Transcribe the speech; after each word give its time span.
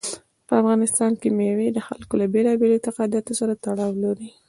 په 0.47 0.53
افغانستان 0.61 1.11
کې 1.21 1.29
مېوې 1.37 1.67
د 1.73 1.79
خلکو 1.87 2.13
له 2.21 2.25
بېلابېلو 2.33 2.75
اعتقاداتو 2.75 3.33
سره 3.39 3.53
تړاو 3.63 3.91
لري. 4.03 4.29